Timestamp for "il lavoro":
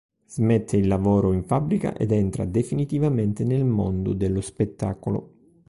0.77-1.31